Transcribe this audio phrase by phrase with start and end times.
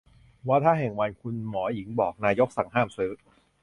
[0.47, 3.11] วาทะแห่งวัน คุณหมอหญิงบอก นายกสั่งห้ามซื้อ